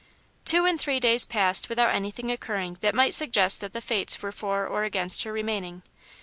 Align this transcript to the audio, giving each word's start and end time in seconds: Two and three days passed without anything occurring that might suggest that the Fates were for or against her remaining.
Two 0.45 0.65
and 0.65 0.81
three 0.81 0.99
days 0.99 1.25
passed 1.25 1.69
without 1.69 1.93
anything 1.93 2.31
occurring 2.31 2.79
that 2.81 2.95
might 2.95 3.13
suggest 3.13 3.61
that 3.61 3.71
the 3.73 3.81
Fates 3.81 4.19
were 4.19 4.31
for 4.31 4.65
or 4.65 4.83
against 4.83 5.25
her 5.25 5.31
remaining. 5.31 5.83